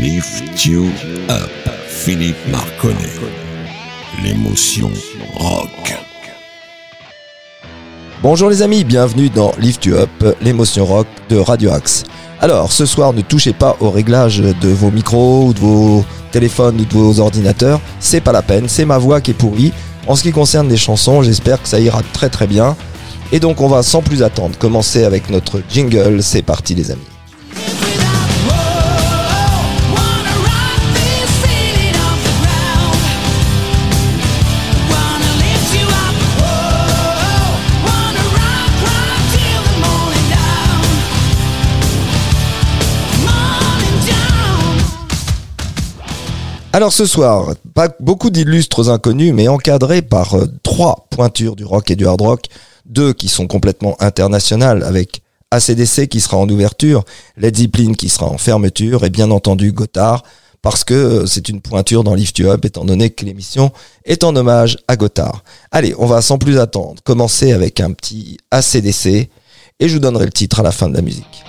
Lift 0.00 0.64
You 0.64 0.86
Up, 1.28 1.50
Philippe 1.88 2.36
Marconnet. 2.52 3.18
L'émotion 4.22 4.92
rock. 5.34 5.98
Bonjour 8.22 8.48
les 8.48 8.62
amis, 8.62 8.84
bienvenue 8.84 9.28
dans 9.28 9.50
Lift 9.58 9.86
You 9.86 9.96
Up, 9.96 10.36
l'émotion 10.40 10.84
rock 10.84 11.08
de 11.28 11.38
Radio 11.38 11.72
Axe. 11.72 12.04
Alors, 12.38 12.70
ce 12.70 12.86
soir, 12.86 13.12
ne 13.12 13.22
touchez 13.22 13.52
pas 13.52 13.76
au 13.80 13.90
réglage 13.90 14.38
de 14.38 14.68
vos 14.68 14.92
micros 14.92 15.46
ou 15.48 15.52
de 15.52 15.58
vos 15.58 16.04
téléphones 16.30 16.80
ou 16.80 16.84
de 16.84 16.94
vos 16.94 17.18
ordinateurs. 17.18 17.80
C'est 17.98 18.20
pas 18.20 18.30
la 18.30 18.42
peine, 18.42 18.68
c'est 18.68 18.84
ma 18.84 18.98
voix 18.98 19.20
qui 19.20 19.32
est 19.32 19.34
pourrie. 19.34 19.72
En 20.06 20.14
ce 20.14 20.22
qui 20.22 20.30
concerne 20.30 20.68
les 20.68 20.76
chansons, 20.76 21.22
j'espère 21.22 21.60
que 21.60 21.68
ça 21.68 21.80
ira 21.80 22.02
très 22.12 22.28
très 22.28 22.46
bien. 22.46 22.76
Et 23.32 23.40
donc, 23.40 23.60
on 23.60 23.66
va 23.66 23.82
sans 23.82 24.02
plus 24.02 24.22
attendre 24.22 24.56
commencer 24.58 25.02
avec 25.02 25.28
notre 25.28 25.60
jingle. 25.68 26.22
C'est 26.22 26.42
parti 26.42 26.76
les 26.76 26.92
amis. 26.92 27.17
Alors 46.72 46.92
ce 46.92 47.06
soir, 47.06 47.54
pas 47.74 47.88
beaucoup 47.98 48.28
d'illustres 48.28 48.90
inconnus, 48.90 49.32
mais 49.32 49.48
encadrés 49.48 50.02
par 50.02 50.34
euh, 50.34 50.46
trois 50.62 51.06
pointures 51.10 51.56
du 51.56 51.64
rock 51.64 51.90
et 51.90 51.96
du 51.96 52.06
hard 52.06 52.20
rock, 52.20 52.44
deux 52.84 53.14
qui 53.14 53.28
sont 53.28 53.46
complètement 53.46 53.96
internationales 54.00 54.82
avec 54.82 55.22
ACDC 55.50 56.08
qui 56.08 56.20
sera 56.20 56.36
en 56.36 56.48
ouverture, 56.48 57.04
Led 57.38 57.56
Zeppelin 57.56 57.94
qui 57.94 58.10
sera 58.10 58.26
en 58.26 58.36
fermeture 58.36 59.04
et 59.06 59.10
bien 59.10 59.30
entendu 59.30 59.72
Gotthard 59.72 60.24
parce 60.60 60.84
que 60.84 60.94
euh, 60.94 61.26
c'est 61.26 61.48
une 61.48 61.62
pointure 61.62 62.04
dans 62.04 62.14
Lift 62.14 62.38
You 62.38 62.50
Up 62.50 62.66
étant 62.66 62.84
donné 62.84 63.08
que 63.08 63.24
l'émission 63.24 63.72
est 64.04 64.22
en 64.22 64.36
hommage 64.36 64.76
à 64.88 64.96
Gotthard. 64.96 65.44
Allez, 65.70 65.94
on 65.98 66.04
va 66.06 66.20
sans 66.20 66.36
plus 66.36 66.58
attendre 66.58 67.02
commencer 67.02 67.52
avec 67.52 67.80
un 67.80 67.92
petit 67.92 68.36
ACDC 68.50 69.06
et 69.06 69.88
je 69.88 69.94
vous 69.94 70.00
donnerai 70.00 70.26
le 70.26 70.32
titre 70.32 70.60
à 70.60 70.62
la 70.62 70.72
fin 70.72 70.90
de 70.90 70.94
la 70.94 71.02
musique. 71.02 71.44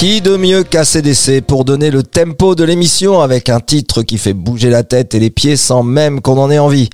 Qui 0.00 0.22
de 0.22 0.38
mieux 0.38 0.64
qu'ACDC 0.64 1.42
pour 1.46 1.66
donner 1.66 1.90
le 1.90 2.02
tempo 2.02 2.54
de 2.54 2.64
l'émission 2.64 3.20
avec 3.20 3.50
un 3.50 3.60
titre 3.60 4.00
qui 4.02 4.16
fait 4.16 4.32
bouger 4.32 4.70
la 4.70 4.82
tête 4.82 5.14
et 5.14 5.20
les 5.20 5.28
pieds 5.28 5.58
sans 5.58 5.82
même 5.82 6.22
qu'on 6.22 6.38
en 6.38 6.50
ait 6.50 6.58
envie? 6.58 6.88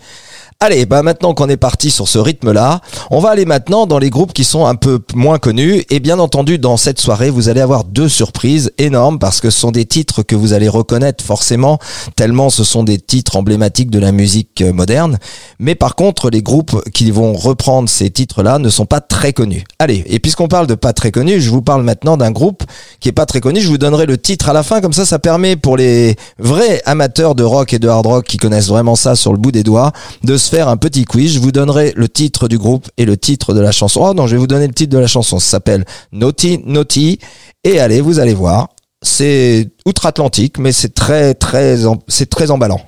Allez, 0.58 0.86
bah 0.86 1.02
maintenant 1.02 1.34
qu'on 1.34 1.50
est 1.50 1.58
parti 1.58 1.90
sur 1.90 2.08
ce 2.08 2.18
rythme-là, 2.18 2.80
on 3.10 3.18
va 3.18 3.28
aller 3.28 3.44
maintenant 3.44 3.86
dans 3.86 3.98
les 3.98 4.08
groupes 4.08 4.32
qui 4.32 4.42
sont 4.42 4.64
un 4.64 4.74
peu 4.74 5.00
moins 5.14 5.38
connus. 5.38 5.84
Et 5.90 6.00
bien 6.00 6.18
entendu, 6.18 6.58
dans 6.58 6.78
cette 6.78 6.98
soirée, 6.98 7.28
vous 7.28 7.50
allez 7.50 7.60
avoir 7.60 7.84
deux 7.84 8.08
surprises 8.08 8.72
énormes 8.78 9.18
parce 9.18 9.42
que 9.42 9.50
ce 9.50 9.60
sont 9.60 9.70
des 9.70 9.84
titres 9.84 10.22
que 10.22 10.34
vous 10.34 10.54
allez 10.54 10.70
reconnaître 10.70 11.22
forcément, 11.22 11.78
tellement 12.16 12.48
ce 12.48 12.64
sont 12.64 12.84
des 12.84 12.96
titres 12.98 13.36
emblématiques 13.36 13.90
de 13.90 13.98
la 13.98 14.12
musique 14.12 14.62
euh, 14.62 14.72
moderne. 14.72 15.18
Mais 15.58 15.74
par 15.74 15.94
contre, 15.94 16.30
les 16.30 16.40
groupes 16.40 16.82
qui 16.94 17.10
vont 17.10 17.34
reprendre 17.34 17.90
ces 17.90 18.08
titres-là 18.08 18.58
ne 18.58 18.70
sont 18.70 18.86
pas 18.86 19.02
très 19.02 19.34
connus. 19.34 19.64
Allez, 19.78 20.04
et 20.06 20.20
puisqu'on 20.20 20.48
parle 20.48 20.66
de 20.66 20.74
pas 20.74 20.94
très 20.94 21.10
connus, 21.10 21.42
je 21.42 21.50
vous 21.50 21.60
parle 21.60 21.82
maintenant 21.82 22.16
d'un 22.16 22.30
groupe 22.30 22.64
qui 23.00 23.10
est 23.10 23.12
pas 23.12 23.26
très 23.26 23.42
connu. 23.42 23.60
Je 23.60 23.68
vous 23.68 23.76
donnerai 23.76 24.06
le 24.06 24.16
titre 24.16 24.48
à 24.48 24.54
la 24.54 24.62
fin, 24.62 24.80
comme 24.80 24.94
ça, 24.94 25.04
ça 25.04 25.18
permet 25.18 25.56
pour 25.56 25.76
les 25.76 26.16
vrais 26.38 26.80
amateurs 26.86 27.34
de 27.34 27.44
rock 27.44 27.74
et 27.74 27.78
de 27.78 27.88
hard 27.88 28.06
rock 28.06 28.24
qui 28.24 28.38
connaissent 28.38 28.68
vraiment 28.68 28.96
ça 28.96 29.16
sur 29.16 29.32
le 29.32 29.38
bout 29.38 29.52
des 29.52 29.62
doigts 29.62 29.92
de 30.24 30.38
faire 30.48 30.68
un 30.68 30.76
petit 30.76 31.04
quiz. 31.04 31.34
Je 31.34 31.38
vous 31.38 31.52
donnerai 31.52 31.92
le 31.96 32.08
titre 32.08 32.48
du 32.48 32.58
groupe 32.58 32.88
et 32.96 33.04
le 33.04 33.16
titre 33.16 33.54
de 33.54 33.60
la 33.60 33.72
chanson. 33.72 34.00
Oh 34.02 34.14
non, 34.14 34.26
je 34.26 34.36
vais 34.36 34.40
vous 34.40 34.46
donner 34.46 34.66
le 34.66 34.74
titre 34.74 34.92
de 34.92 34.98
la 34.98 35.06
chanson. 35.06 35.38
Ça 35.38 35.50
s'appelle 35.50 35.84
Naughty 36.12 36.60
Naughty. 36.64 37.18
Et 37.64 37.80
allez, 37.80 38.00
vous 38.00 38.18
allez 38.18 38.34
voir. 38.34 38.68
C'est 39.02 39.68
outre-Atlantique, 39.84 40.58
mais 40.58 40.72
c'est 40.72 40.94
très, 40.94 41.34
très, 41.34 41.78
c'est 42.08 42.30
très 42.30 42.50
emballant. 42.50 42.80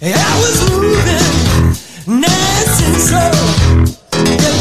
I 0.00 0.38
was 0.38 0.70
moving 0.70 2.20
nice 2.20 2.82
and 2.86 2.96
slow. 3.02 3.34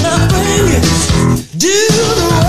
My 0.01 0.28
fingers 0.34 1.51
do 1.51 1.68
the 1.68 2.47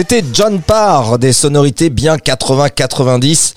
C'était 0.00 0.24
John 0.32 0.62
Parr, 0.62 1.18
des 1.18 1.34
sonorités 1.34 1.90
bien 1.90 2.16
80-90. 2.16 3.52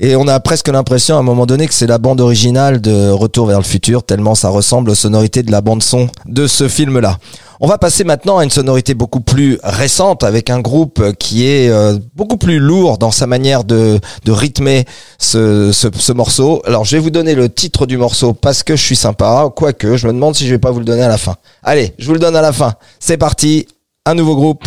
Et 0.00 0.16
on 0.16 0.26
a 0.26 0.40
presque 0.40 0.66
l'impression 0.66 1.14
à 1.14 1.20
un 1.20 1.22
moment 1.22 1.46
donné 1.46 1.68
que 1.68 1.74
c'est 1.74 1.86
la 1.86 1.98
bande 1.98 2.20
originale 2.20 2.80
de 2.80 3.10
Retour 3.10 3.46
vers 3.46 3.58
le 3.58 3.64
futur, 3.64 4.02
tellement 4.02 4.34
ça 4.34 4.48
ressemble 4.48 4.90
aux 4.90 4.96
sonorités 4.96 5.44
de 5.44 5.52
la 5.52 5.60
bande 5.60 5.84
son 5.84 6.08
de 6.24 6.48
ce 6.48 6.66
film-là. 6.66 7.18
On 7.60 7.68
va 7.68 7.78
passer 7.78 8.02
maintenant 8.02 8.38
à 8.38 8.42
une 8.42 8.50
sonorité 8.50 8.94
beaucoup 8.94 9.20
plus 9.20 9.60
récente 9.62 10.24
avec 10.24 10.50
un 10.50 10.58
groupe 10.58 11.12
qui 11.20 11.46
est 11.46 11.68
euh, 11.68 11.96
beaucoup 12.16 12.36
plus 12.36 12.58
lourd 12.58 12.98
dans 12.98 13.12
sa 13.12 13.28
manière 13.28 13.62
de, 13.62 14.00
rythmer 14.26 14.86
ce 15.20 16.12
morceau. 16.12 16.62
Alors 16.66 16.84
je 16.84 16.96
vais 16.96 17.00
vous 17.00 17.10
donner 17.10 17.36
le 17.36 17.48
titre 17.48 17.86
du 17.86 17.96
morceau 17.96 18.32
parce 18.32 18.64
que 18.64 18.74
je 18.74 18.82
suis 18.82 18.96
sympa, 18.96 19.48
quoique 19.54 19.96
je 19.96 20.08
me 20.08 20.12
demande 20.12 20.34
si 20.34 20.48
je 20.48 20.50
vais 20.50 20.58
pas 20.58 20.72
vous 20.72 20.80
le 20.80 20.84
donner 20.84 21.04
à 21.04 21.08
la 21.08 21.18
fin. 21.18 21.36
Allez, 21.62 21.94
je 21.96 22.08
vous 22.08 22.14
le 22.14 22.18
donne 22.18 22.34
à 22.34 22.42
la 22.42 22.52
fin. 22.52 22.74
C'est 22.98 23.18
parti, 23.18 23.68
un 24.04 24.14
nouveau 24.14 24.34
groupe. 24.34 24.66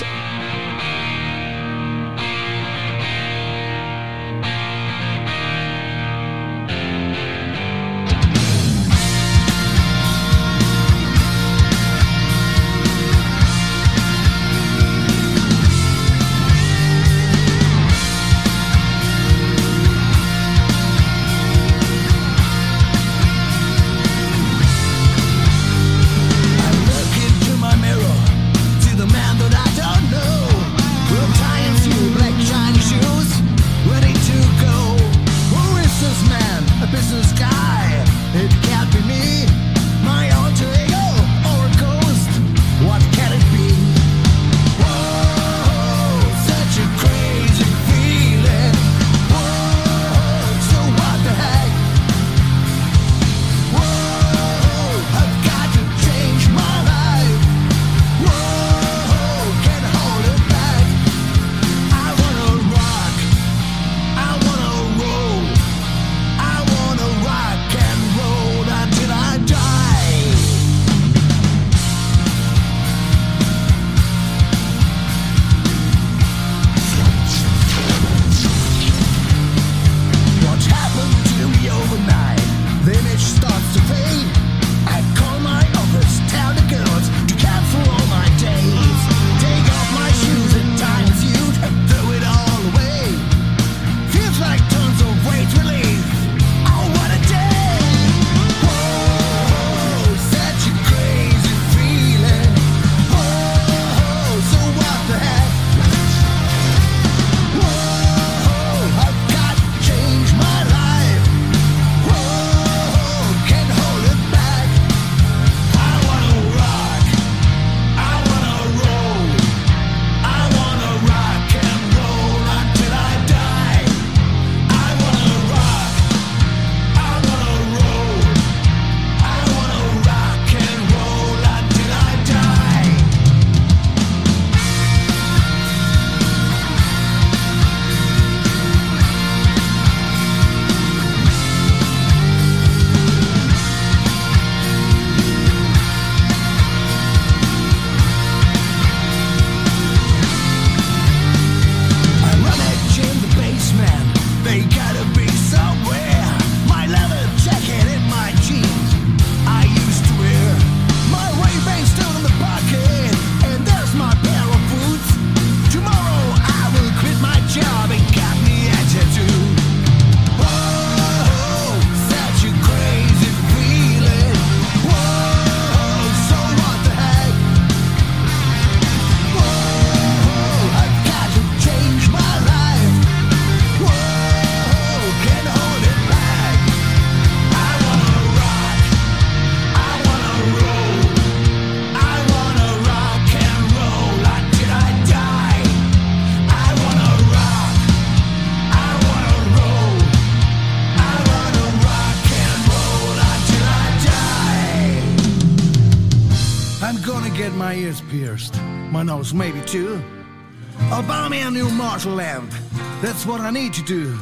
What 213.29 213.41
I 213.41 213.51
need 213.51 213.73
to 213.73 213.83
do. 213.83 214.17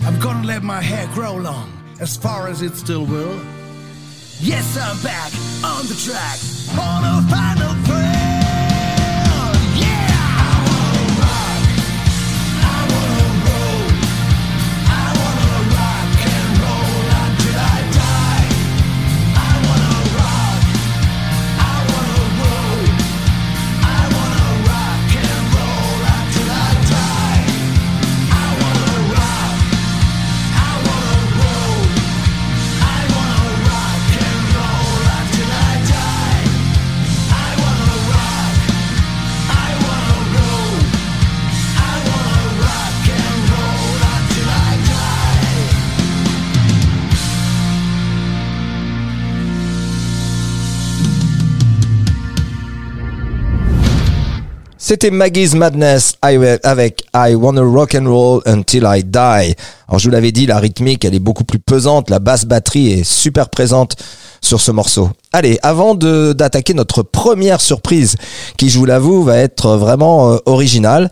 I'm 0.00 0.18
gonna 0.18 0.44
let 0.44 0.64
my 0.64 0.82
hair 0.82 1.06
grow 1.14 1.36
long, 1.36 1.70
as 2.00 2.16
far 2.16 2.48
as 2.48 2.60
it 2.60 2.74
still 2.74 3.06
will. 3.06 3.40
Yes, 4.40 4.76
I'm 4.76 5.00
back 5.04 5.32
on 5.62 5.86
the 5.86 5.94
track, 5.94 6.38
on 6.76 7.04
a 7.04 7.22
final 7.30 7.51
C'était 54.92 55.10
Maggie's 55.10 55.54
Madness 55.54 56.16
avec 56.20 57.04
I 57.16 57.34
Wanna 57.34 57.62
Rock 57.62 57.94
and 57.94 58.04
Roll 58.04 58.42
Until 58.44 58.84
I 58.86 59.02
Die. 59.02 59.54
Alors 59.88 59.98
je 59.98 60.04
vous 60.04 60.10
l'avais 60.10 60.32
dit, 60.32 60.44
la 60.44 60.58
rythmique 60.58 61.06
elle 61.06 61.14
est 61.14 61.18
beaucoup 61.18 61.44
plus 61.44 61.58
pesante, 61.58 62.10
la 62.10 62.18
basse 62.18 62.44
batterie 62.44 62.92
est 62.92 63.02
super 63.02 63.48
présente 63.48 63.96
sur 64.42 64.60
ce 64.60 64.70
morceau. 64.70 65.08
Allez, 65.32 65.58
avant 65.62 65.94
d'attaquer 65.94 66.74
notre 66.74 67.02
première 67.02 67.62
surprise, 67.62 68.16
qui 68.58 68.68
je 68.68 68.78
vous 68.78 68.84
l'avoue 68.84 69.22
va 69.22 69.38
être 69.38 69.78
vraiment 69.78 70.32
euh, 70.32 70.36
originale, 70.44 71.10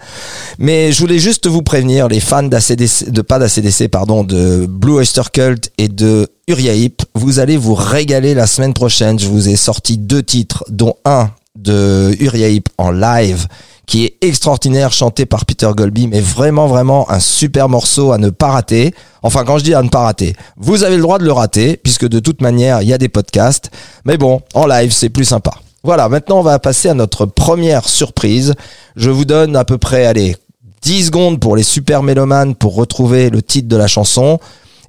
mais 0.58 0.92
je 0.92 1.00
voulais 1.00 1.18
juste 1.18 1.46
vous 1.46 1.62
prévenir, 1.62 2.06
les 2.08 2.20
fans 2.20 2.42
d'ACDC, 2.42 3.08
de 3.08 3.22
pas 3.22 3.38
d'ACDC, 3.38 3.88
pardon, 3.88 4.24
de 4.24 4.66
Blue 4.68 4.96
Oyster 4.96 5.22
Cult 5.32 5.70
et 5.78 5.88
de 5.88 6.28
Uriah 6.48 6.74
Heep, 6.74 7.00
vous 7.14 7.38
allez 7.38 7.56
vous 7.56 7.74
régaler 7.74 8.34
la 8.34 8.46
semaine 8.46 8.74
prochaine. 8.74 9.18
Je 9.18 9.28
vous 9.28 9.48
ai 9.48 9.56
sorti 9.56 9.96
deux 9.96 10.22
titres, 10.22 10.64
dont 10.68 10.96
un 11.06 11.30
de 11.56 12.14
Uriah 12.20 12.60
en 12.78 12.90
live 12.90 13.46
qui 13.86 14.04
est 14.04 14.16
extraordinaire 14.20 14.92
chanté 14.92 15.26
par 15.26 15.44
Peter 15.44 15.68
Golby 15.76 16.06
mais 16.06 16.20
vraiment 16.20 16.68
vraiment 16.68 17.10
un 17.10 17.18
super 17.18 17.68
morceau 17.68 18.12
à 18.12 18.18
ne 18.18 18.30
pas 18.30 18.48
rater. 18.48 18.94
Enfin 19.22 19.44
quand 19.44 19.58
je 19.58 19.64
dis 19.64 19.74
à 19.74 19.82
ne 19.82 19.88
pas 19.88 20.00
rater 20.00 20.36
vous 20.56 20.84
avez 20.84 20.96
le 20.96 21.02
droit 21.02 21.18
de 21.18 21.24
le 21.24 21.32
rater 21.32 21.76
puisque 21.76 22.06
de 22.06 22.20
toute 22.20 22.40
manière 22.40 22.82
il 22.82 22.88
y 22.88 22.92
a 22.92 22.98
des 22.98 23.08
podcasts. 23.08 23.70
Mais 24.04 24.16
bon 24.16 24.42
en 24.54 24.66
live 24.66 24.92
c'est 24.92 25.08
plus 25.10 25.24
sympa. 25.24 25.52
Voilà 25.82 26.08
maintenant 26.08 26.38
on 26.38 26.42
va 26.42 26.58
passer 26.58 26.88
à 26.88 26.94
notre 26.94 27.26
première 27.26 27.88
surprise. 27.88 28.54
Je 28.96 29.10
vous 29.10 29.24
donne 29.24 29.56
à 29.56 29.64
peu 29.64 29.76
près 29.76 30.06
allez 30.06 30.36
10 30.82 31.06
secondes 31.06 31.40
pour 31.40 31.56
les 31.56 31.62
super 31.62 32.02
mélomanes 32.02 32.54
pour 32.54 32.74
retrouver 32.74 33.28
le 33.28 33.42
titre 33.42 33.68
de 33.68 33.76
la 33.76 33.88
chanson 33.88 34.38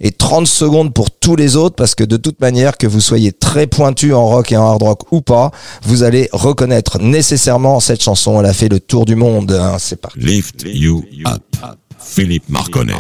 et 0.01 0.11
30 0.11 0.47
secondes 0.47 0.93
pour 0.93 1.11
tous 1.11 1.35
les 1.35 1.55
autres 1.55 1.75
parce 1.75 1.95
que 1.95 2.03
de 2.03 2.17
toute 2.17 2.41
manière 2.41 2.77
que 2.77 2.87
vous 2.87 2.99
soyez 3.01 3.31
très 3.31 3.67
pointu 3.67 4.13
en 4.13 4.27
rock 4.27 4.51
et 4.51 4.57
en 4.57 4.65
hard 4.67 4.83
rock 4.83 5.11
ou 5.11 5.21
pas, 5.21 5.51
vous 5.83 6.03
allez 6.03 6.27
reconnaître 6.33 6.99
nécessairement 6.99 7.79
cette 7.79 8.01
chanson. 8.03 8.39
Elle 8.39 8.47
a 8.47 8.53
fait 8.53 8.69
le 8.69 8.79
tour 8.79 9.05
du 9.05 9.15
monde. 9.15 9.51
hein. 9.51 9.77
C'est 9.79 10.01
parti. 10.01 10.19
Lift 10.19 10.63
You 10.65 11.03
Up. 11.27 11.43
Philippe 11.99 12.49
Marconnet. 12.49 12.93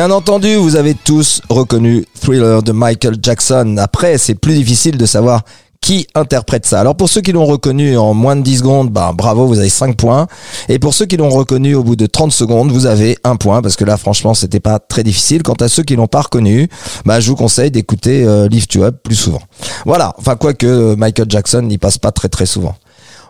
Bien 0.00 0.10
entendu, 0.12 0.54
vous 0.54 0.76
avez 0.76 0.94
tous 0.94 1.42
reconnu 1.50 2.06
Thriller 2.18 2.62
de 2.62 2.72
Michael 2.72 3.16
Jackson. 3.20 3.76
Après, 3.76 4.16
c'est 4.16 4.34
plus 4.34 4.54
difficile 4.54 4.96
de 4.96 5.04
savoir 5.04 5.42
qui 5.82 6.06
interprète 6.14 6.64
ça. 6.64 6.80
Alors 6.80 6.96
pour 6.96 7.10
ceux 7.10 7.20
qui 7.20 7.32
l'ont 7.32 7.44
reconnu 7.44 7.98
en 7.98 8.14
moins 8.14 8.34
de 8.34 8.40
10 8.40 8.60
secondes, 8.60 8.88
bah, 8.88 9.12
bravo, 9.14 9.46
vous 9.46 9.58
avez 9.58 9.68
5 9.68 9.98
points. 9.98 10.26
Et 10.70 10.78
pour 10.78 10.94
ceux 10.94 11.04
qui 11.04 11.18
l'ont 11.18 11.28
reconnu 11.28 11.74
au 11.74 11.84
bout 11.84 11.96
de 11.96 12.06
30 12.06 12.32
secondes, 12.32 12.72
vous 12.72 12.86
avez 12.86 13.18
un 13.24 13.36
point 13.36 13.60
parce 13.60 13.76
que 13.76 13.84
là 13.84 13.98
franchement, 13.98 14.32
c'était 14.32 14.58
pas 14.58 14.78
très 14.78 15.02
difficile. 15.02 15.42
Quant 15.42 15.52
à 15.60 15.68
ceux 15.68 15.82
qui 15.82 15.96
l'ont 15.96 16.06
pas 16.06 16.22
reconnu, 16.22 16.70
bah, 17.04 17.20
je 17.20 17.28
vous 17.28 17.36
conseille 17.36 17.70
d'écouter 17.70 18.24
euh, 18.24 18.48
Lift 18.48 18.72
You 18.72 18.84
Up 18.84 19.00
plus 19.02 19.16
souvent. 19.16 19.42
Voilà, 19.84 20.14
enfin 20.16 20.34
quoique 20.34 20.66
euh, 20.66 20.96
Michael 20.96 21.26
Jackson 21.28 21.60
n'y 21.60 21.76
passe 21.76 21.98
pas 21.98 22.10
très 22.10 22.30
très 22.30 22.46
souvent. 22.46 22.74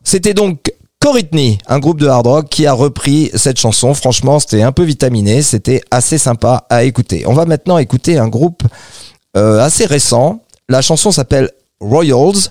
C'était 0.04 0.35
donc 0.35 0.72
Coritney, 1.02 1.56
un 1.66 1.78
groupe 1.78 1.98
de 1.98 2.06
hard 2.06 2.26
rock 2.26 2.48
qui 2.50 2.66
a 2.66 2.74
repris 2.74 3.30
cette 3.34 3.58
chanson. 3.58 3.94
Franchement, 3.94 4.38
c'était 4.38 4.60
un 4.60 4.70
peu 4.70 4.82
vitaminé, 4.82 5.40
c'était 5.40 5.80
assez 5.90 6.18
sympa 6.18 6.66
à 6.68 6.84
écouter. 6.84 7.24
On 7.26 7.32
va 7.32 7.46
maintenant 7.46 7.78
écouter 7.78 8.18
un 8.18 8.28
groupe 8.28 8.62
euh, 9.34 9.60
assez 9.60 9.86
récent. 9.86 10.42
La 10.68 10.82
chanson 10.82 11.10
s'appelle 11.10 11.50
Royals. 11.80 12.50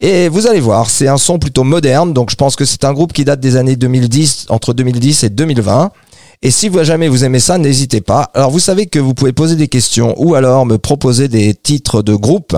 Et 0.00 0.30
vous 0.30 0.46
allez 0.46 0.60
voir, 0.60 0.88
c'est 0.88 1.06
un 1.06 1.18
son 1.18 1.38
plutôt 1.38 1.64
moderne, 1.64 2.14
donc 2.14 2.30
je 2.30 2.34
pense 2.34 2.56
que 2.56 2.64
c'est 2.64 2.84
un 2.84 2.94
groupe 2.94 3.12
qui 3.12 3.24
date 3.24 3.40
des 3.40 3.56
années 3.56 3.76
2010, 3.76 4.46
entre 4.48 4.72
2010 4.72 5.24
et 5.24 5.28
2020. 5.28 5.92
Et 6.40 6.50
si 6.50 6.70
vous 6.70 6.82
jamais 6.82 7.08
vous 7.08 7.24
aimez 7.24 7.40
ça, 7.40 7.58
n'hésitez 7.58 8.00
pas. 8.00 8.30
Alors 8.34 8.50
vous 8.50 8.58
savez 8.58 8.86
que 8.86 8.98
vous 8.98 9.12
pouvez 9.12 9.32
poser 9.32 9.54
des 9.54 9.68
questions 9.68 10.14
ou 10.16 10.34
alors 10.34 10.64
me 10.64 10.78
proposer 10.78 11.28
des 11.28 11.54
titres 11.54 12.02
de 12.02 12.14
groupe 12.14 12.56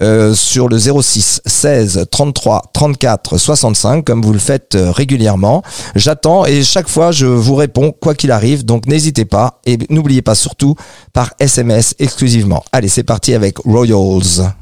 euh, 0.00 0.34
sur 0.34 0.68
le 0.68 0.78
06 0.78 1.42
16 1.44 2.06
33 2.10 2.62
34 2.72 3.36
65 3.36 4.04
comme 4.04 4.22
vous 4.22 4.32
le 4.32 4.38
faites 4.38 4.74
euh, 4.74 4.90
régulièrement. 4.90 5.62
J'attends 5.94 6.46
et 6.46 6.62
chaque 6.62 6.88
fois 6.88 7.12
je 7.12 7.26
vous 7.26 7.54
réponds 7.54 7.92
quoi 7.92 8.14
qu'il 8.14 8.30
arrive. 8.30 8.64
Donc 8.64 8.86
n'hésitez 8.86 9.24
pas 9.24 9.60
et 9.66 9.78
n'oubliez 9.90 10.22
pas 10.22 10.34
surtout 10.34 10.76
par 11.12 11.34
SMS 11.38 11.94
exclusivement. 11.98 12.64
Allez, 12.72 12.88
c'est 12.88 13.02
parti 13.02 13.34
avec 13.34 13.58
Royals. 13.58 14.52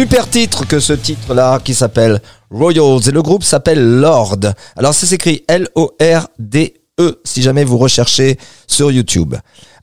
Super 0.00 0.30
titre 0.30 0.66
que 0.66 0.80
ce 0.80 0.94
titre-là 0.94 1.60
qui 1.62 1.74
s'appelle 1.74 2.22
Royals 2.50 3.06
et 3.06 3.10
le 3.10 3.20
groupe 3.20 3.44
s'appelle 3.44 4.00
Lord. 4.00 4.38
Alors 4.74 4.94
ça 4.94 5.06
s'écrit 5.06 5.44
L-O-R-D-E 5.46 7.20
si 7.22 7.42
jamais 7.42 7.64
vous 7.64 7.76
recherchez 7.76 8.38
sur 8.66 8.90
YouTube. 8.90 9.34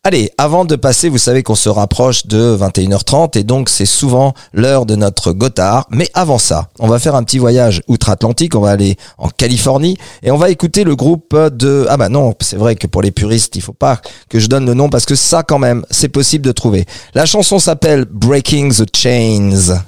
Allez, 0.03 0.32
avant 0.39 0.65
de 0.65 0.75
passer, 0.75 1.10
vous 1.10 1.19
savez 1.19 1.43
qu'on 1.43 1.53
se 1.53 1.69
rapproche 1.69 2.25
de 2.25 2.58
21h30 2.60 3.38
et 3.38 3.43
donc 3.43 3.69
c'est 3.69 3.86
souvent 3.86 4.34
l'heure 4.53 4.88
de 4.88 4.95
notre 4.95 5.34
Gotthard. 5.34 5.86
Mais 5.91 6.10
avant 6.15 6.39
ça, 6.39 6.69
on 6.80 6.88
va 6.88 6.97
faire 6.97 7.13
un 7.13 7.21
petit 7.21 7.38
voyage 7.38 7.84
outre-Atlantique, 7.88 8.56
on 8.56 8.62
va 8.62 8.71
aller 8.71 8.97
en 9.19 9.30
Californie 9.30 9.97
et 10.23 10.32
on 10.32 10.38
va 10.38 10.49
écouter 10.49 10.84
le 10.84 10.95
groupe 10.95 11.38
de... 11.38 11.86
Ah 11.89 11.97
bah 11.97 12.10
non, 12.10 12.34
c'est 12.39 12.58
vrai 12.58 12.75
que 12.75 12.88
pour 12.88 13.03
les 13.03 13.12
puristes, 13.12 13.56
il 13.56 13.62
faut 13.62 13.71
pas 13.71 14.01
que 14.30 14.39
je 14.39 14.47
donne 14.47 14.65
le 14.65 14.73
nom 14.73 14.89
parce 14.89 15.06
que 15.06 15.13
ça 15.13 15.43
quand 15.43 15.60
même, 15.60 15.86
c'est 15.91 16.10
possible 16.10 16.43
de 16.43 16.53
trouver. 16.53 16.88
La 17.13 17.27
chanson 17.27 17.60
s'appelle 17.60 18.06
Breaking 18.06 18.69
the 18.69 18.86
Chains. 18.91 19.84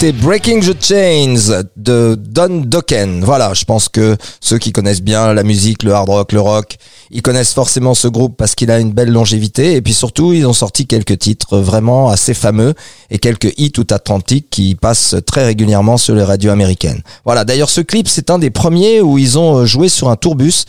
C'était 0.00 0.12
Breaking 0.12 0.60
the 0.60 0.80
Chains 0.80 1.64
de 1.76 2.16
Don 2.16 2.62
Dokken. 2.64 3.24
Voilà, 3.24 3.52
je 3.52 3.64
pense 3.64 3.88
que 3.88 4.16
ceux 4.40 4.58
qui 4.58 4.70
connaissent 4.70 5.02
bien 5.02 5.34
la 5.34 5.42
musique, 5.42 5.82
le 5.82 5.92
hard 5.92 6.08
rock, 6.08 6.30
le 6.30 6.40
rock, 6.40 6.76
ils 7.10 7.20
connaissent 7.20 7.52
forcément 7.52 7.94
ce 7.94 8.06
groupe 8.06 8.36
parce 8.36 8.54
qu'il 8.54 8.70
a 8.70 8.78
une 8.78 8.92
belle 8.92 9.10
longévité 9.10 9.74
et 9.74 9.82
puis 9.82 9.92
surtout 9.92 10.32
ils 10.32 10.46
ont 10.46 10.52
sorti 10.52 10.86
quelques 10.86 11.18
titres 11.18 11.58
vraiment 11.58 12.10
assez 12.10 12.32
fameux 12.32 12.74
et 13.10 13.18
quelques 13.18 13.52
hits 13.58 13.72
outre-Atlantique 13.76 14.46
qui 14.50 14.76
passent 14.76 15.16
très 15.26 15.44
régulièrement 15.44 15.96
sur 15.96 16.14
les 16.14 16.22
radios 16.22 16.52
américaines. 16.52 17.02
Voilà, 17.24 17.44
d'ailleurs 17.44 17.70
ce 17.70 17.80
clip 17.80 18.06
c'est 18.06 18.30
un 18.30 18.38
des 18.38 18.50
premiers 18.50 19.00
où 19.00 19.18
ils 19.18 19.36
ont 19.36 19.66
joué 19.66 19.88
sur 19.88 20.10
un 20.10 20.16
tourbus. 20.16 20.64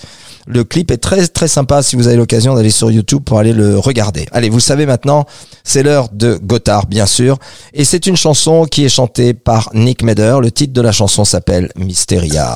Le 0.47 0.63
clip 0.63 0.91
est 0.91 0.97
très 0.97 1.27
très 1.27 1.47
sympa 1.47 1.81
si 1.81 1.95
vous 1.95 2.07
avez 2.07 2.17
l'occasion 2.17 2.55
d'aller 2.55 2.69
sur 2.69 2.91
YouTube 2.91 3.23
pour 3.23 3.39
aller 3.39 3.53
le 3.53 3.77
regarder. 3.77 4.25
Allez, 4.31 4.49
vous 4.49 4.59
savez 4.59 4.85
maintenant, 4.85 5.25
c'est 5.63 5.83
l'heure 5.83 6.09
de 6.11 6.39
Gotthard 6.41 6.87
bien 6.87 7.05
sûr 7.05 7.37
et 7.73 7.85
c'est 7.85 8.05
une 8.07 8.17
chanson 8.17 8.65
qui 8.65 8.85
est 8.85 8.89
chantée 8.89 9.33
par 9.33 9.69
Nick 9.73 10.03
Meder. 10.03 10.37
Le 10.41 10.51
titre 10.51 10.73
de 10.73 10.81
la 10.81 10.91
chanson 10.91 11.25
s'appelle 11.25 11.71
Mysteria. 11.75 12.55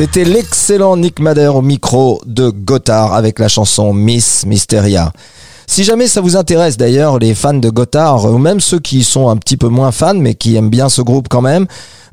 C'était 0.00 0.24
l'excellent 0.24 0.96
Nick 0.96 1.20
Mader 1.20 1.48
au 1.48 1.60
micro 1.60 2.22
de 2.24 2.48
Gotthard 2.48 3.12
avec 3.12 3.38
la 3.38 3.48
chanson 3.48 3.92
Miss 3.92 4.46
Mysteria. 4.46 5.12
Si 5.66 5.84
jamais 5.84 6.06
ça 6.06 6.22
vous 6.22 6.36
intéresse 6.36 6.78
d'ailleurs, 6.78 7.18
les 7.18 7.34
fans 7.34 7.52
de 7.52 7.68
Gotthard, 7.68 8.24
ou 8.24 8.38
même 8.38 8.60
ceux 8.60 8.78
qui 8.78 9.04
sont 9.04 9.28
un 9.28 9.36
petit 9.36 9.58
peu 9.58 9.68
moins 9.68 9.92
fans 9.92 10.14
mais 10.14 10.34
qui 10.34 10.56
aiment 10.56 10.70
bien 10.70 10.88
ce 10.88 11.02
groupe 11.02 11.28
quand 11.28 11.42
même, 11.42 11.66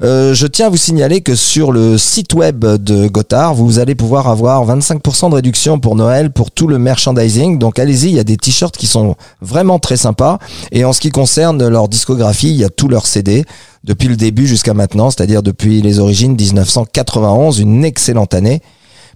euh, 0.04 0.34
je 0.34 0.48
tiens 0.48 0.68
à 0.68 0.70
vous 0.70 0.76
signaler 0.78 1.22
que 1.22 1.34
sur 1.34 1.72
le 1.72 1.98
site 1.98 2.34
web 2.34 2.60
de 2.64 3.08
Gotthard, 3.08 3.56
vous 3.56 3.80
allez 3.80 3.96
pouvoir 3.96 4.28
avoir 4.28 4.68
25% 4.68 5.30
de 5.30 5.36
réduction 5.36 5.80
pour 5.80 5.96
Noël 5.96 6.30
pour 6.32 6.52
tout 6.52 6.68
le 6.68 6.78
merchandising. 6.78 7.58
Donc 7.58 7.80
allez-y, 7.80 8.10
il 8.10 8.16
y 8.16 8.20
a 8.20 8.26
des 8.26 8.38
t-shirts 8.38 8.76
qui 8.76 8.86
sont 8.86 9.16
vraiment 9.42 9.80
très 9.80 9.98
sympas. 9.98 10.40
Et 10.74 10.84
en 10.84 10.92
ce 10.92 11.00
qui 11.00 11.10
concerne 11.10 11.66
leur 11.66 11.88
discographie, 11.88 12.50
il 12.50 12.58
y 12.58 12.66
a 12.66 12.70
tous 12.70 12.90
leurs 12.90 13.08
CD 13.08 13.46
depuis 13.88 14.10
le 14.10 14.18
début 14.18 14.46
jusqu'à 14.46 14.74
maintenant, 14.74 15.10
c'est-à-dire 15.10 15.42
depuis 15.42 15.82
les 15.82 16.00
origines 16.00 16.36
1991, 16.36 17.60
une 17.60 17.86
excellente 17.86 18.34
année, 18.34 18.62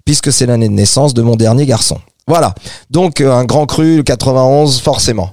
puisque 0.06 0.32
c'est 0.32 0.46
l'année 0.48 0.70
de 0.70 0.74
naissance 0.74 1.14
de 1.14 1.22
mon 1.22 1.36
dernier 1.36 1.66
garçon. 1.66 2.00
Voilà, 2.26 2.56
donc 2.90 3.20
euh, 3.20 3.32
un 3.32 3.44
grand 3.44 3.66
cru, 3.66 3.98
le 3.98 4.04
91, 4.04 4.80
forcément. 4.80 5.32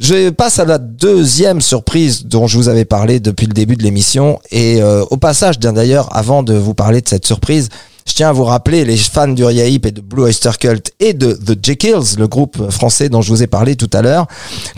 Je 0.00 0.30
passe 0.30 0.58
à 0.58 0.64
la 0.64 0.78
deuxième 0.78 1.60
surprise 1.60 2.26
dont 2.26 2.48
je 2.48 2.56
vous 2.56 2.68
avais 2.68 2.84
parlé 2.84 3.20
depuis 3.20 3.46
le 3.46 3.52
début 3.52 3.76
de 3.76 3.84
l'émission. 3.84 4.40
Et 4.50 4.82
euh, 4.82 5.04
au 5.10 5.16
passage, 5.16 5.60
d'ailleurs, 5.60 6.08
avant 6.16 6.42
de 6.42 6.54
vous 6.54 6.74
parler 6.74 7.00
de 7.00 7.08
cette 7.08 7.24
surprise, 7.24 7.68
Je 8.06 8.14
tiens 8.14 8.28
à 8.28 8.32
vous 8.32 8.44
rappeler, 8.44 8.84
les 8.84 8.96
fans 8.96 9.28
du 9.28 9.44
Heap 9.44 9.86
et 9.86 9.90
de 9.90 10.00
Blue 10.00 10.22
Oyster 10.22 10.50
Cult 10.58 10.92
et 11.00 11.12
de 11.12 11.32
The 11.32 11.56
Jekylls, 11.62 12.18
le 12.18 12.26
groupe 12.26 12.70
français 12.70 13.08
dont 13.08 13.22
je 13.22 13.30
vous 13.30 13.42
ai 13.42 13.46
parlé 13.46 13.76
tout 13.76 13.90
à 13.92 14.02
l'heure, 14.02 14.26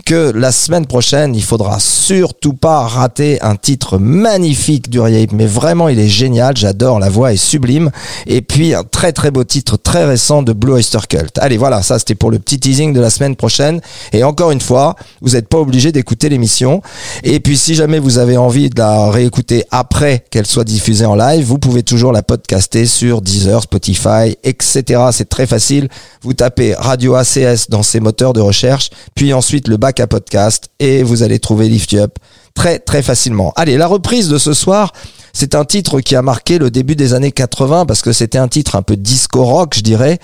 que 0.05 0.31
la 0.35 0.51
semaine 0.51 0.85
prochaine, 0.85 1.35
il 1.35 1.43
faudra 1.43 1.79
surtout 1.79 2.53
pas 2.53 2.81
rater 2.81 3.41
un 3.41 3.55
titre 3.55 3.97
magnifique 3.97 4.89
du 4.89 4.99
Heap. 4.99 5.31
Mais 5.31 5.45
vraiment, 5.45 5.89
il 5.89 5.99
est 5.99 6.07
génial. 6.07 6.55
J'adore. 6.55 6.99
La 6.99 7.09
voix 7.09 7.33
est 7.33 7.37
sublime. 7.37 7.91
Et 8.27 8.41
puis, 8.41 8.73
un 8.73 8.83
très 8.83 9.11
très 9.11 9.31
beau 9.31 9.43
titre 9.43 9.77
très 9.77 10.05
récent 10.05 10.43
de 10.43 10.53
Blue 10.53 10.73
Oyster 10.73 10.99
Cult. 11.09 11.37
Allez, 11.39 11.57
voilà. 11.57 11.81
Ça, 11.81 11.99
c'était 11.99 12.15
pour 12.15 12.31
le 12.31 12.39
petit 12.39 12.59
teasing 12.59 12.93
de 12.93 13.01
la 13.01 13.09
semaine 13.09 13.35
prochaine. 13.35 13.81
Et 14.13 14.23
encore 14.23 14.51
une 14.51 14.61
fois, 14.61 14.95
vous 15.21 15.31
n'êtes 15.31 15.47
pas 15.47 15.57
obligé 15.57 15.91
d'écouter 15.91 16.29
l'émission. 16.29 16.81
Et 17.23 17.39
puis, 17.39 17.57
si 17.57 17.75
jamais 17.75 17.99
vous 17.99 18.17
avez 18.17 18.37
envie 18.37 18.69
de 18.69 18.79
la 18.79 19.09
réécouter 19.09 19.65
après 19.71 20.23
qu'elle 20.29 20.45
soit 20.45 20.63
diffusée 20.63 21.05
en 21.05 21.15
live, 21.15 21.45
vous 21.45 21.57
pouvez 21.57 21.83
toujours 21.83 22.11
la 22.11 22.23
podcaster 22.23 22.85
sur 22.85 23.14
Deezer, 23.21 23.61
Spotify, 23.61 24.37
etc. 24.43 25.01
C'est 25.11 25.29
très 25.29 25.47
facile. 25.47 25.89
Vous 26.21 26.33
tapez 26.33 26.73
Radio 26.73 27.15
ACS 27.15 27.69
dans 27.69 27.83
ces 27.83 27.99
moteurs 27.99 28.33
de 28.33 28.41
recherche, 28.41 28.89
puis 29.15 29.33
ensuite 29.33 29.67
le 29.67 29.77
bac 29.77 29.99
à 29.99 30.07
podcast 30.07 30.69
et 30.79 31.03
vous 31.03 31.23
allez 31.23 31.39
trouver 31.39 31.69
Lift 31.69 31.93
Up 31.93 32.17
très 32.55 32.79
très 32.79 33.03
facilement. 33.03 33.53
Allez, 33.55 33.77
la 33.77 33.85
reprise 33.85 34.29
de 34.29 34.37
ce 34.37 34.53
soir, 34.53 34.93
c'est 35.35 35.53
un 35.53 35.65
titre 35.65 35.99
qui 35.99 36.15
a 36.15 36.21
marqué 36.21 36.59
le 36.59 36.71
début 36.71 36.95
des 36.95 37.13
années 37.13 37.33
80 37.33 37.85
parce 37.85 38.01
que 38.01 38.13
c'était 38.13 38.37
un 38.37 38.47
titre 38.47 38.77
un 38.77 38.81
peu 38.81 38.95
disco 38.95 39.43
rock, 39.43 39.73
je 39.75 39.81
dirais. 39.81 40.17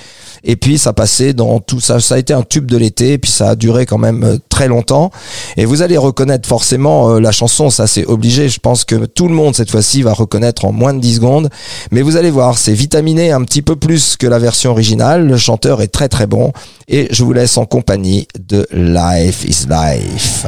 Et 0.45 0.55
puis 0.55 0.77
ça 0.77 0.93
passait 0.93 1.33
dans 1.33 1.59
tout 1.59 1.81
ça, 1.81 1.99
ça 1.99 2.15
a 2.15 2.17
été 2.17 2.31
un 2.31 2.43
tube 2.43 2.65
de 2.65 2.77
l'été. 2.77 3.11
Et 3.11 3.17
puis 3.17 3.29
ça 3.29 3.49
a 3.49 3.55
duré 3.57 3.85
quand 3.85 3.97
même 3.97 4.23
euh, 4.23 4.37
très 4.47 4.69
longtemps. 4.69 5.11
Et 5.57 5.65
vous 5.65 5.81
allez 5.81 5.97
reconnaître 5.97 6.47
forcément 6.47 7.09
euh, 7.09 7.19
la 7.19 7.33
chanson, 7.33 7.69
ça 7.69 7.87
c'est 7.87 8.05
obligé. 8.05 8.47
Je 8.47 8.61
pense 8.61 8.85
que 8.85 9.05
tout 9.05 9.27
le 9.27 9.33
monde 9.33 9.53
cette 9.53 9.69
fois-ci 9.69 10.01
va 10.01 10.13
reconnaître 10.13 10.63
en 10.63 10.71
moins 10.71 10.93
de 10.93 10.99
10 10.99 11.15
secondes. 11.15 11.49
Mais 11.91 12.01
vous 12.01 12.15
allez 12.15 12.31
voir, 12.31 12.57
c'est 12.57 12.73
vitaminé 12.73 13.33
un 13.33 13.43
petit 13.43 13.61
peu 13.61 13.75
plus 13.75 14.15
que 14.15 14.27
la 14.27 14.39
version 14.39 14.71
originale. 14.71 15.27
Le 15.27 15.35
chanteur 15.35 15.81
est 15.81 15.89
très 15.89 16.07
très 16.07 16.25
bon. 16.25 16.53
Et 16.87 17.09
je 17.11 17.25
vous 17.25 17.33
laisse 17.33 17.57
en 17.57 17.65
compagnie 17.65 18.29
de 18.39 18.65
Life 18.71 19.43
is 19.43 19.67
Life. 19.67 20.45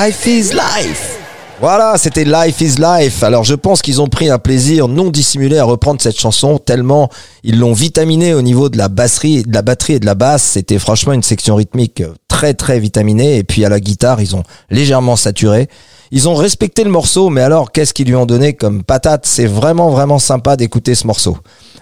Life 0.00 0.26
is 0.26 0.52
life. 0.52 1.18
Voilà, 1.60 1.94
c'était 1.98 2.24
Life 2.24 2.60
is 2.60 2.76
Life. 2.78 3.24
Alors 3.24 3.42
je 3.42 3.56
pense 3.56 3.82
qu'ils 3.82 4.00
ont 4.00 4.06
pris 4.06 4.30
un 4.30 4.38
plaisir 4.38 4.86
non 4.86 5.10
dissimulé 5.10 5.58
à 5.58 5.64
reprendre 5.64 6.00
cette 6.00 6.20
chanson 6.20 6.58
tellement 6.58 7.08
ils 7.42 7.58
l'ont 7.58 7.72
vitaminée 7.72 8.32
au 8.32 8.42
niveau 8.42 8.68
de 8.68 8.78
la 8.78 8.88
basserie, 8.88 9.42
de 9.42 9.52
la 9.52 9.62
batterie 9.62 9.94
et 9.94 9.98
de 9.98 10.06
la 10.06 10.14
basse. 10.14 10.44
C'était 10.44 10.78
franchement 10.78 11.14
une 11.14 11.24
section 11.24 11.56
rythmique 11.56 12.04
très 12.28 12.54
très 12.54 12.78
vitaminée 12.78 13.38
et 13.38 13.42
puis 13.42 13.64
à 13.64 13.68
la 13.68 13.80
guitare 13.80 14.20
ils 14.20 14.36
ont 14.36 14.44
légèrement 14.70 15.16
saturé. 15.16 15.68
Ils 16.12 16.28
ont 16.28 16.36
respecté 16.36 16.84
le 16.84 16.90
morceau, 16.90 17.28
mais 17.28 17.40
alors 17.40 17.72
qu'est-ce 17.72 17.92
qu'ils 17.92 18.06
lui 18.06 18.14
ont 18.14 18.26
donné 18.26 18.52
comme 18.52 18.84
patate? 18.84 19.26
C'est 19.26 19.46
vraiment 19.46 19.90
vraiment 19.90 20.20
sympa 20.20 20.56
d'écouter 20.56 20.94
ce 20.94 21.08
morceau. 21.08 21.38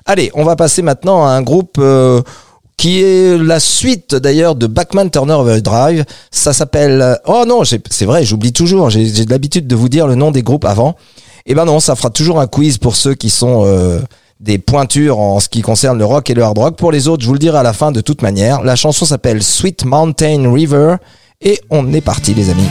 Allez, 0.07 0.31
on 0.35 0.45
va 0.45 0.57
passer 0.57 0.81
maintenant 0.81 1.27
à 1.27 1.31
un 1.33 1.43
groupe 1.43 1.77
euh, 1.79 2.23
qui 2.77 3.03
est 3.03 3.39
la 3.39 3.59
suite 3.61 4.15
d'ailleurs 4.15 4.55
de 4.55 4.67
Backman 4.67 5.09
Turner 5.09 5.35
Overdrive. 5.35 6.05
Ça 6.31 6.53
s'appelle... 6.53 7.01
euh, 7.01 7.15
Oh 7.27 7.45
non, 7.47 7.63
c'est 7.65 8.05
vrai, 8.05 8.25
j'oublie 8.25 8.53
toujours. 8.53 8.91
J'ai 8.91 9.07
j'ai 9.07 9.25
l'habitude 9.25 9.67
de 9.67 9.75
vous 9.75 9.89
dire 9.89 10.07
le 10.07 10.15
nom 10.15 10.31
des 10.31 10.43
groupes 10.43 10.65
avant. 10.65 10.95
Eh 11.47 11.55
ben 11.55 11.65
non, 11.65 11.81
ça 11.81 11.95
fera 11.95 12.11
toujours 12.11 12.41
un 12.41 12.47
quiz 12.47 12.79
pour 12.79 12.97
ceux 12.97 13.15
qui 13.15 13.31
sont 13.31 13.63
euh, 13.65 14.01
des 14.41 14.59
pointures 14.59 15.19
en 15.19 15.41
ce 15.41 15.49
qui 15.49 15.63
concerne 15.63 15.97
le 15.99 16.05
rock 16.05 16.29
et 16.29 16.35
le 16.35 16.43
hard 16.43 16.59
rock. 16.59 16.77
Pour 16.77 16.93
les 16.93 17.09
autres, 17.09 17.23
je 17.23 17.29
vous 17.29 17.35
le 17.35 17.39
dirai 17.39 17.59
à 17.59 17.63
la 17.63 17.73
fin 17.73 17.93
de 17.93 18.01
toute 18.01 18.21
manière. 18.21 18.63
La 18.63 18.77
chanson 18.77 19.05
s'appelle 19.07 19.43
Sweet 19.43 19.85
Mountain 19.85 20.53
River 20.53 20.97
et 21.41 21.61
on 21.71 21.93
est 21.93 22.01
parti 22.01 22.35
les 22.35 22.51
amis. 22.51 22.69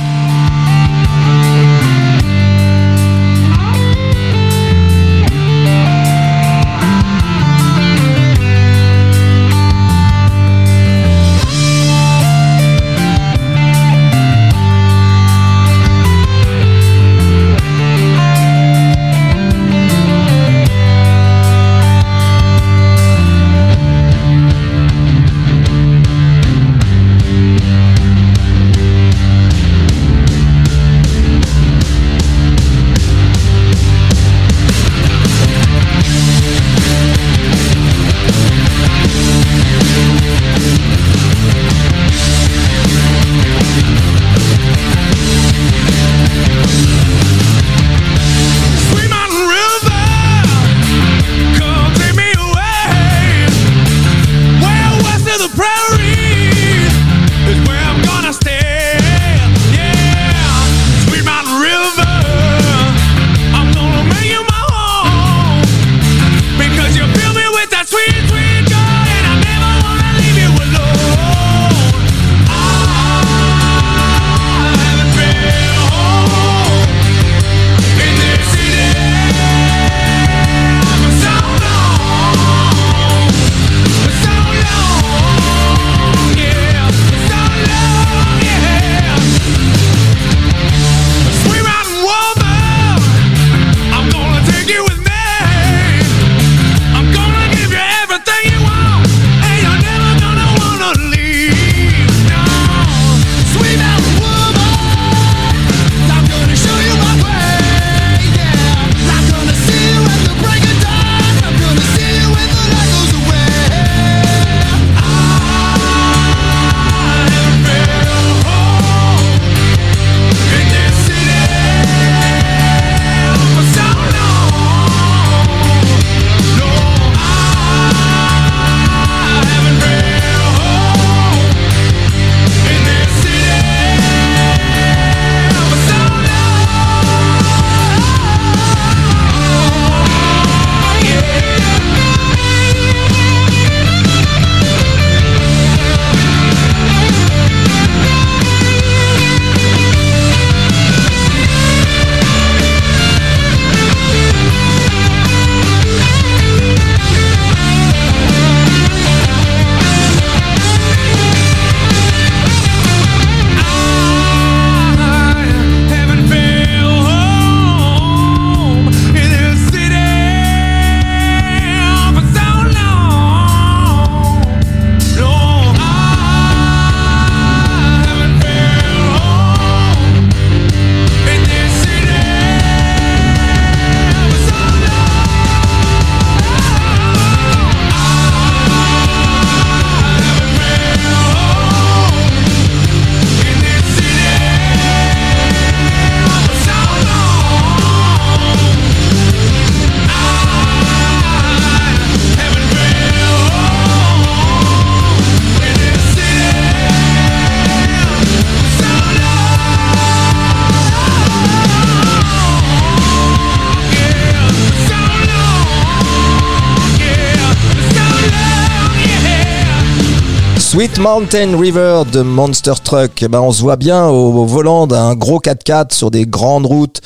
Sweet 220.76 220.99
Mountain 220.99 221.57
River 221.57 222.01
de 222.11 222.19
Monster 222.19 222.73
Truck. 222.84 223.23
Eh 223.23 223.30
Ben, 223.30 223.39
on 223.39 223.53
se 223.53 223.61
voit 223.61 223.78
bien 223.78 224.07
au, 224.07 224.45
volant 224.45 224.88
d'un 224.88 225.15
gros 225.15 225.39
4x4 225.39 225.93
sur 225.93 226.11
des 226.11 226.26
grandes 226.26 226.65
routes 226.65 226.99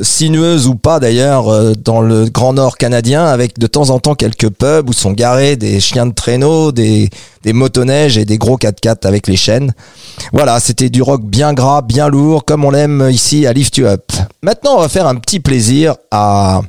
sinueuses 0.00 0.68
ou 0.68 0.76
pas 0.76 1.00
d'ailleurs 1.00 1.48
euh, 1.48 1.72
dans 1.72 2.00
le 2.00 2.26
Grand 2.26 2.52
Nord 2.52 2.76
canadien 2.76 3.26
avec 3.26 3.58
de 3.58 3.66
temps 3.66 3.90
en 3.90 3.98
temps 3.98 4.14
quelques 4.14 4.50
pubs 4.50 4.88
où 4.88 4.92
sont 4.92 5.10
garés 5.10 5.56
des 5.56 5.80
chiens 5.80 6.06
de 6.06 6.14
traîneau, 6.14 6.70
des, 6.70 7.10
des 7.42 7.52
motoneiges 7.52 8.16
et 8.18 8.24
des 8.24 8.38
gros 8.38 8.56
4x4 8.56 9.04
avec 9.04 9.26
les 9.26 9.36
chaînes. 9.36 9.74
Voilà, 10.32 10.60
c'était 10.60 10.88
du 10.88 11.02
rock 11.02 11.24
bien 11.24 11.54
gras, 11.54 11.82
bien 11.82 12.06
lourd 12.08 12.44
comme 12.44 12.64
on 12.64 12.70
l'aime 12.70 13.08
ici 13.10 13.48
à 13.48 13.52
Lift 13.52 13.78
You 13.78 13.86
Up. 13.86 14.12
Maintenant, 14.42 14.76
on 14.76 14.80
va 14.80 14.88
faire 14.88 15.08
un 15.08 15.16
petit 15.16 15.40
plaisir 15.40 15.96
à 16.12 16.60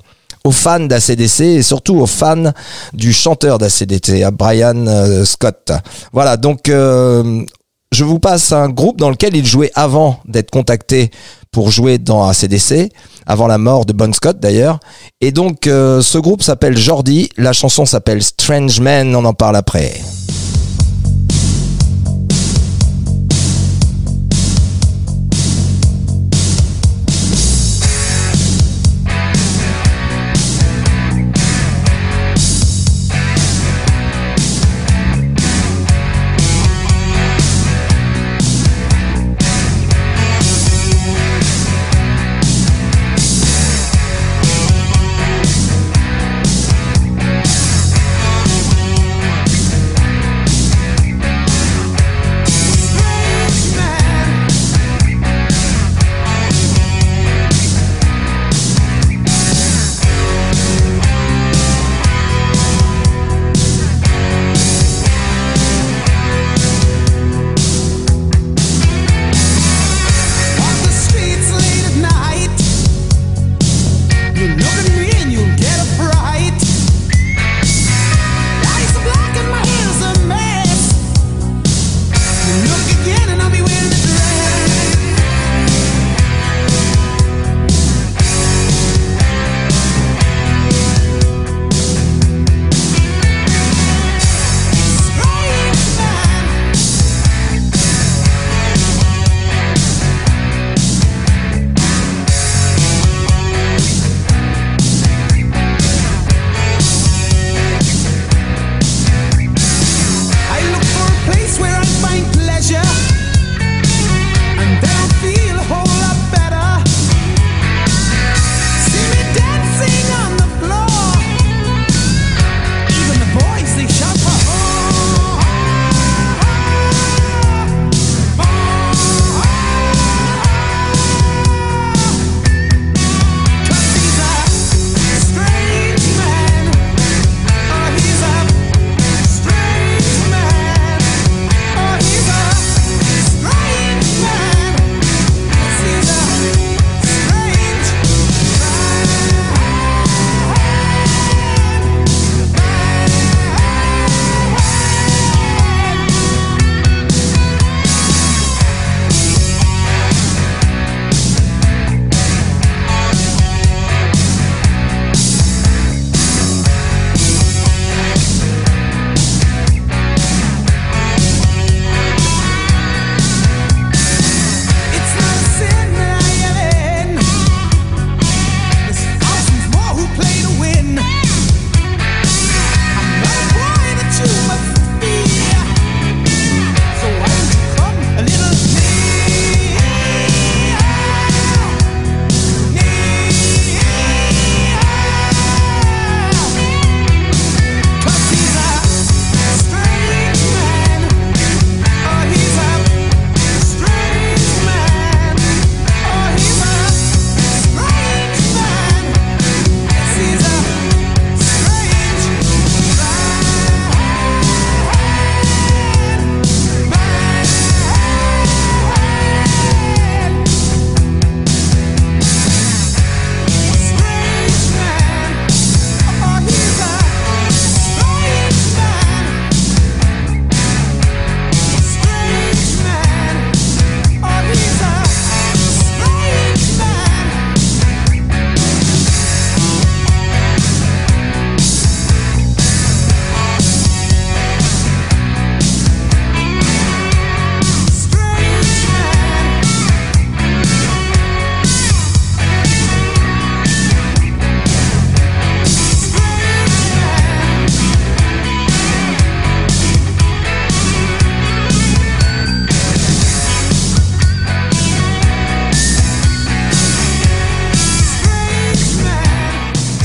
aux 0.43 0.51
fans 0.51 0.79
d'ACDC 0.79 1.41
et 1.41 1.63
surtout 1.63 1.97
aux 1.97 2.05
fans 2.05 2.51
du 2.93 3.13
chanteur 3.13 3.57
d'ACDC, 3.57 4.25
Brian 4.31 4.87
euh, 4.87 5.25
Scott. 5.25 5.71
Voilà, 6.13 6.37
donc 6.37 6.69
euh, 6.69 7.43
je 7.91 7.99
je 7.99 8.03
vous 8.03 8.19
passe 8.19 8.51
un 8.51 8.69
groupe 8.69 8.97
dans 8.97 9.09
lequel 9.09 9.35
il 9.35 9.45
jouait 9.45 9.71
avant 9.75 10.19
d'être 10.25 10.51
contacté 10.51 11.11
pour 11.51 11.71
jouer 11.71 11.97
dans 11.97 12.27
ACDC, 12.27 12.91
avant 13.25 13.47
la 13.47 13.57
mort 13.57 13.85
de 13.85 13.93
Bon 13.93 14.13
Scott 14.13 14.39
d'ailleurs. 14.39 14.79
Et 15.21 15.31
donc 15.31 15.67
euh, 15.67 16.01
ce 16.01 16.17
groupe 16.17 16.43
s'appelle 16.43 16.77
Jordi, 16.77 17.29
la 17.37 17.53
chanson 17.53 17.85
s'appelle 17.85 18.23
Strange 18.23 18.79
Man, 18.79 19.15
on 19.15 19.25
en 19.25 19.33
parle 19.33 19.55
après. 19.55 19.99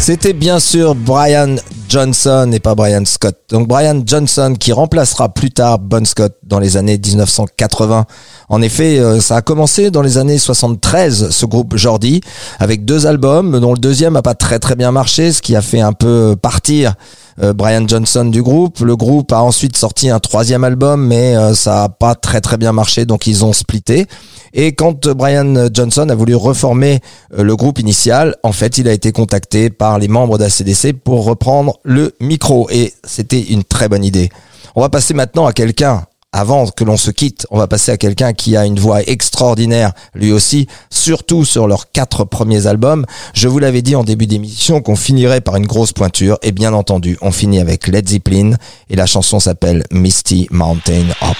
C'était 0.06 0.34
bien 0.34 0.60
sûr 0.60 0.94
Brian 0.94 1.56
Johnson 1.88 2.50
et 2.52 2.60
pas 2.60 2.74
Brian 2.74 3.06
Scott. 3.06 3.38
Donc 3.48 3.66
Brian 3.68 4.02
Johnson 4.04 4.54
qui 4.60 4.70
remplacera 4.70 5.32
plus 5.32 5.50
tard 5.50 5.78
Bon 5.78 6.04
Scott 6.04 6.36
dans 6.42 6.58
les 6.58 6.76
années 6.76 6.98
1980. 6.98 8.04
En 8.48 8.60
effet, 8.62 8.98
euh, 8.98 9.20
ça 9.20 9.36
a 9.36 9.42
commencé 9.42 9.90
dans 9.90 10.02
les 10.02 10.18
années 10.18 10.38
73, 10.38 11.30
ce 11.30 11.46
groupe 11.46 11.76
Jordi, 11.76 12.20
avec 12.58 12.84
deux 12.84 13.06
albums, 13.06 13.58
dont 13.58 13.72
le 13.72 13.78
deuxième 13.78 14.16
a 14.16 14.22
pas 14.22 14.34
très 14.34 14.58
très 14.58 14.76
bien 14.76 14.92
marché, 14.92 15.32
ce 15.32 15.40
qui 15.40 15.56
a 15.56 15.62
fait 15.62 15.80
un 15.80 15.92
peu 15.92 16.36
partir 16.40 16.94
euh, 17.42 17.52
Brian 17.52 17.88
Johnson 17.88 18.26
du 18.26 18.42
groupe. 18.42 18.80
Le 18.80 18.96
groupe 18.96 19.32
a 19.32 19.42
ensuite 19.42 19.76
sorti 19.76 20.10
un 20.10 20.20
troisième 20.20 20.62
album, 20.62 21.06
mais 21.06 21.36
euh, 21.36 21.54
ça 21.54 21.84
a 21.84 21.88
pas 21.88 22.14
très 22.14 22.40
très 22.40 22.56
bien 22.56 22.72
marché, 22.72 23.06
donc 23.06 23.26
ils 23.26 23.44
ont 23.44 23.52
splitté. 23.52 24.06
Et 24.52 24.72
quand 24.72 25.08
Brian 25.08 25.68
Johnson 25.72 26.08
a 26.10 26.14
voulu 26.14 26.36
reformer 26.36 27.00
le 27.36 27.56
groupe 27.56 27.80
initial, 27.80 28.36
en 28.44 28.52
fait, 28.52 28.78
il 28.78 28.86
a 28.86 28.92
été 28.92 29.10
contacté 29.10 29.68
par 29.68 29.98
les 29.98 30.06
membres 30.06 30.38
d'ACDC 30.38 30.92
pour 30.92 31.24
reprendre 31.24 31.80
le 31.82 32.14
micro. 32.20 32.68
Et 32.70 32.92
c'était 33.02 33.40
une 33.40 33.64
très 33.64 33.88
bonne 33.88 34.04
idée. 34.04 34.30
On 34.76 34.80
va 34.80 34.90
passer 34.90 35.12
maintenant 35.12 35.46
à 35.46 35.52
quelqu'un 35.52 36.04
avant 36.34 36.66
que 36.66 36.82
l'on 36.82 36.96
se 36.96 37.12
quitte, 37.12 37.46
on 37.50 37.58
va 37.58 37.68
passer 37.68 37.92
à 37.92 37.96
quelqu'un 37.96 38.32
qui 38.32 38.56
a 38.56 38.66
une 38.66 38.78
voix 38.78 39.02
extraordinaire, 39.02 39.92
lui 40.14 40.32
aussi, 40.32 40.66
surtout 40.90 41.44
sur 41.44 41.68
leurs 41.68 41.92
quatre 41.92 42.24
premiers 42.24 42.66
albums. 42.66 43.06
Je 43.34 43.46
vous 43.46 43.60
l'avais 43.60 43.82
dit 43.82 43.94
en 43.94 44.02
début 44.02 44.26
d'émission 44.26 44.82
qu'on 44.82 44.96
finirait 44.96 45.40
par 45.40 45.54
une 45.54 45.66
grosse 45.66 45.92
pointure, 45.92 46.38
et 46.42 46.50
bien 46.50 46.74
entendu, 46.74 47.16
on 47.22 47.30
finit 47.30 47.60
avec 47.60 47.86
Led 47.86 48.08
Zeppelin, 48.08 48.56
et 48.90 48.96
la 48.96 49.06
chanson 49.06 49.38
s'appelle 49.38 49.84
Misty 49.92 50.48
Mountain 50.50 51.06
Up. 51.22 51.36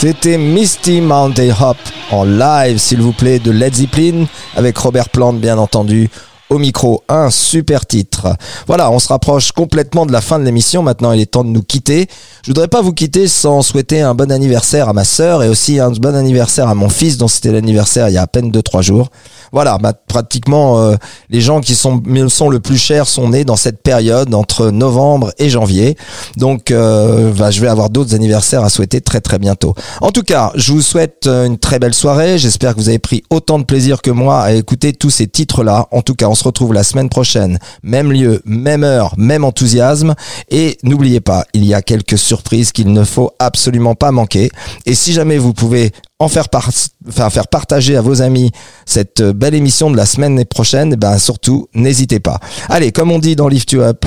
C'était 0.00 0.38
Misty 0.38 1.00
Mountain 1.00 1.50
Hop 1.60 1.76
en 2.12 2.22
live, 2.22 2.78
s'il 2.78 3.02
vous 3.02 3.12
plaît, 3.12 3.40
de 3.40 3.50
Led 3.50 3.74
Zeppelin, 3.74 4.26
avec 4.54 4.78
Robert 4.78 5.08
Plant, 5.08 5.32
bien 5.32 5.58
entendu, 5.58 6.08
au 6.50 6.58
micro. 6.58 7.02
Un 7.08 7.30
super 7.30 7.84
titre. 7.84 8.36
Voilà, 8.68 8.92
on 8.92 9.00
se 9.00 9.08
rapproche 9.08 9.50
complètement 9.50 10.06
de 10.06 10.12
la 10.12 10.20
fin 10.20 10.38
de 10.38 10.44
l'émission. 10.44 10.84
Maintenant, 10.84 11.10
il 11.10 11.20
est 11.20 11.26
temps 11.26 11.42
de 11.42 11.48
nous 11.48 11.64
quitter. 11.64 12.06
Je 12.44 12.50
voudrais 12.50 12.68
pas 12.68 12.80
vous 12.80 12.92
quitter 12.92 13.26
sans 13.26 13.60
souhaiter 13.62 14.00
un 14.00 14.14
bon 14.14 14.30
anniversaire 14.30 14.88
à 14.88 14.92
ma 14.92 15.02
sœur 15.02 15.42
et 15.42 15.48
aussi 15.48 15.80
un 15.80 15.90
bon 15.90 16.14
anniversaire 16.14 16.68
à 16.68 16.76
mon 16.76 16.90
fils, 16.90 17.16
dont 17.18 17.26
c'était 17.26 17.50
l'anniversaire 17.50 18.08
il 18.08 18.14
y 18.14 18.18
a 18.18 18.22
à 18.22 18.28
peine 18.28 18.52
2-3 18.52 18.82
jours. 18.82 19.10
Voilà, 19.52 19.78
bah, 19.78 19.92
pratiquement 19.92 20.78
euh, 20.78 20.96
les 21.30 21.40
gens 21.40 21.60
qui 21.60 21.74
sont, 21.74 22.02
sont 22.28 22.48
le 22.48 22.60
plus 22.60 22.78
chers 22.78 23.06
sont 23.06 23.30
nés 23.30 23.44
dans 23.44 23.56
cette 23.56 23.82
période 23.82 24.34
entre 24.34 24.70
novembre 24.70 25.32
et 25.38 25.48
janvier. 25.48 25.96
Donc, 26.36 26.70
euh, 26.70 27.32
bah, 27.32 27.50
je 27.50 27.60
vais 27.60 27.68
avoir 27.68 27.90
d'autres 27.90 28.14
anniversaires 28.14 28.64
à 28.64 28.70
souhaiter 28.70 29.00
très 29.00 29.20
très 29.20 29.38
bientôt. 29.38 29.74
En 30.00 30.10
tout 30.10 30.22
cas, 30.22 30.52
je 30.54 30.72
vous 30.72 30.82
souhaite 30.82 31.26
euh, 31.26 31.46
une 31.46 31.58
très 31.58 31.78
belle 31.78 31.94
soirée. 31.94 32.38
J'espère 32.38 32.74
que 32.74 32.80
vous 32.80 32.88
avez 32.88 32.98
pris 32.98 33.22
autant 33.30 33.58
de 33.58 33.64
plaisir 33.64 34.02
que 34.02 34.10
moi 34.10 34.40
à 34.40 34.52
écouter 34.52 34.92
tous 34.92 35.10
ces 35.10 35.26
titres-là. 35.26 35.88
En 35.90 36.02
tout 36.02 36.14
cas, 36.14 36.28
on 36.28 36.34
se 36.34 36.44
retrouve 36.44 36.72
la 36.72 36.82
semaine 36.82 37.08
prochaine, 37.08 37.58
même 37.82 38.12
lieu, 38.12 38.42
même 38.44 38.84
heure, 38.84 39.14
même 39.16 39.44
enthousiasme. 39.44 40.14
Et 40.50 40.78
n'oubliez 40.82 41.20
pas, 41.20 41.44
il 41.54 41.64
y 41.64 41.74
a 41.74 41.82
quelques 41.82 42.18
surprises 42.18 42.72
qu'il 42.72 42.92
ne 42.92 43.04
faut 43.04 43.32
absolument 43.38 43.94
pas 43.94 44.12
manquer. 44.12 44.50
Et 44.86 44.94
si 44.94 45.12
jamais 45.12 45.38
vous 45.38 45.52
pouvez 45.52 45.92
en 46.18 46.28
faire 46.28 46.48
partager 46.48 47.96
à 47.96 48.00
vos 48.02 48.22
amis 48.22 48.50
cette 48.86 49.20
euh, 49.20 49.32
belle 49.32 49.54
émission 49.54 49.90
de 49.90 49.96
la 49.96 50.06
semaine 50.06 50.44
prochaine, 50.44 50.92
eh 50.94 50.96
ben 50.96 51.18
surtout 51.18 51.68
n'hésitez 51.74 52.20
pas. 52.20 52.40
Allez, 52.68 52.92
comme 52.92 53.10
on 53.12 53.18
dit 53.18 53.36
dans 53.36 53.48
Lift 53.48 53.72
You 53.72 53.82
Up, 53.82 54.04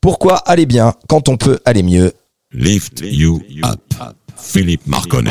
pourquoi 0.00 0.36
aller 0.36 0.66
bien 0.66 0.94
quand 1.08 1.28
on 1.28 1.36
peut 1.36 1.58
aller 1.64 1.82
mieux? 1.82 2.12
Lift 2.52 3.00
you 3.02 3.42
up. 3.64 3.80
Philippe 4.36 4.86
Marconnet. 4.86 5.30